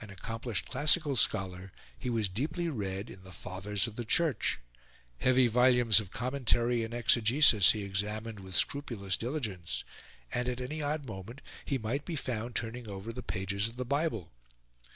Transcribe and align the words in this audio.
An 0.00 0.10
accomplished 0.10 0.64
classical 0.66 1.16
scholar, 1.16 1.72
he 1.98 2.08
was 2.08 2.28
deeply 2.28 2.68
read 2.68 3.10
in 3.10 3.24
the 3.24 3.32
Fathers 3.32 3.88
of 3.88 3.96
the 3.96 4.04
Church; 4.04 4.60
heavy 5.18 5.48
volumes 5.48 5.98
of 5.98 6.12
commentary 6.12 6.84
and 6.84 6.94
exegesis 6.94 7.72
he 7.72 7.82
examined 7.82 8.38
with 8.38 8.54
scrupulous 8.54 9.16
diligence; 9.16 9.82
and 10.32 10.48
at 10.48 10.60
any 10.60 10.82
odd 10.82 11.04
moment 11.04 11.40
he 11.64 11.78
might 11.78 12.04
be 12.04 12.14
found 12.14 12.54
turning 12.54 12.86
over 12.88 13.12
the 13.12 13.24
pages 13.24 13.66
of 13.66 13.74
the 13.74 13.84
Bible. 13.84 14.30